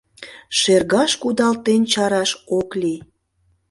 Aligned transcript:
Шергаш 0.59 1.11
кудалтен 1.21 1.81
чараш 1.91 2.31
ок 2.59 2.69
лий. 2.81 2.99